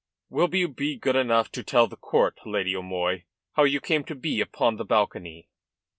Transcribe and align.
"Will 0.29 0.51
you 0.55 0.67
be 0.67 0.95
good 0.97 1.15
enough 1.15 1.51
to 1.51 1.63
tell 1.63 1.85
the 1.85 1.95
court, 1.95 2.39
Lady 2.43 2.75
O'Moy, 2.75 3.25
how 3.53 3.65
you 3.65 3.79
came 3.79 4.03
to 4.05 4.15
be 4.15 4.41
upon 4.41 4.77
the 4.77 4.83
balcony?" 4.83 5.47